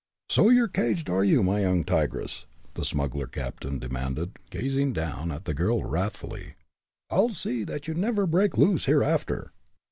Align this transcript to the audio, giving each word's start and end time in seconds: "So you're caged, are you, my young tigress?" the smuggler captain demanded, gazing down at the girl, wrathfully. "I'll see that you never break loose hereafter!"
"So 0.31 0.49
you're 0.49 0.67
caged, 0.67 1.11
are 1.11 1.23
you, 1.23 1.43
my 1.43 1.61
young 1.61 1.83
tigress?" 1.83 2.47
the 2.73 2.83
smuggler 2.83 3.27
captain 3.27 3.77
demanded, 3.77 4.39
gazing 4.49 4.93
down 4.93 5.31
at 5.31 5.45
the 5.45 5.53
girl, 5.53 5.83
wrathfully. 5.85 6.55
"I'll 7.11 7.29
see 7.35 7.63
that 7.65 7.87
you 7.87 7.93
never 7.93 8.25
break 8.25 8.57
loose 8.57 8.85
hereafter!" 8.85 9.51